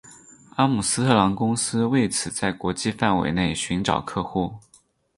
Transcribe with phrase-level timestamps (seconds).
[0.55, 4.55] 阿姆斯特朗公司为此在国际范围内寻找客户。